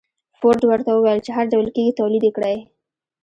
فورډ 0.39 0.61
ورته 0.69 0.91
وويل 0.93 1.19
چې 1.25 1.31
هر 1.37 1.45
ډول 1.53 1.67
کېږي 1.75 1.93
توليد 1.99 2.23
يې 2.27 2.31
کړئ. 2.37 2.57